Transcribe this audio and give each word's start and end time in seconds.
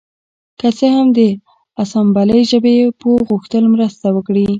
که 0.59 0.67
څه 0.77 0.85
هم 0.95 1.07
د 1.17 1.19
اسامبلۍ 1.83 2.41
ژبې 2.51 2.75
پوه 3.01 3.19
غوښتل 3.29 3.63
مرسته 3.73 4.07
وکړي 4.13 4.45